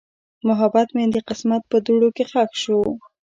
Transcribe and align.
محبت 0.47 0.87
مې 0.95 1.05
د 1.15 1.17
قسمت 1.29 1.61
په 1.71 1.77
دوړو 1.85 2.09
کې 2.15 2.23
ښخ 2.31 2.51
شو. 2.63 2.79